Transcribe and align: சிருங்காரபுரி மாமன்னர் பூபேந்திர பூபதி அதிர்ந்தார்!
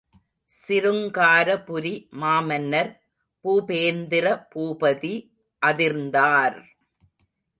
சிருங்காரபுரி 0.53 1.91
மாமன்னர் 2.13 2.89
பூபேந்திர 3.45 4.25
பூபதி 4.51 5.13
அதிர்ந்தார்! 5.61 6.57